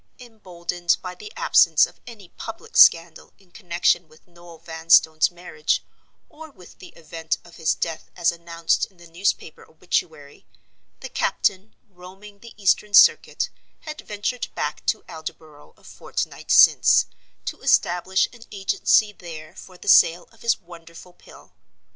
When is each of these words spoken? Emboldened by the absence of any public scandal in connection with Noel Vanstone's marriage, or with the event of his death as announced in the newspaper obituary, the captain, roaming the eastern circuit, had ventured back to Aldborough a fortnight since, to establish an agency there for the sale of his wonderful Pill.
Emboldened 0.19 0.97
by 1.03 1.13
the 1.13 1.31
absence 1.35 1.85
of 1.85 1.99
any 2.07 2.29
public 2.29 2.75
scandal 2.75 3.33
in 3.37 3.51
connection 3.51 4.07
with 4.07 4.25
Noel 4.27 4.57
Vanstone's 4.57 5.29
marriage, 5.29 5.83
or 6.27 6.49
with 6.49 6.79
the 6.79 6.87
event 6.95 7.37
of 7.45 7.57
his 7.57 7.75
death 7.75 8.09
as 8.15 8.31
announced 8.31 8.85
in 8.87 8.97
the 8.97 9.05
newspaper 9.05 9.63
obituary, 9.69 10.47
the 11.01 11.09
captain, 11.09 11.75
roaming 11.87 12.39
the 12.39 12.55
eastern 12.57 12.95
circuit, 12.95 13.51
had 13.81 14.01
ventured 14.01 14.47
back 14.55 14.83
to 14.87 15.03
Aldborough 15.07 15.75
a 15.77 15.83
fortnight 15.83 16.49
since, 16.49 17.05
to 17.45 17.61
establish 17.61 18.27
an 18.33 18.41
agency 18.51 19.13
there 19.13 19.53
for 19.55 19.77
the 19.77 19.87
sale 19.87 20.27
of 20.31 20.41
his 20.41 20.59
wonderful 20.59 21.13
Pill. 21.13 21.53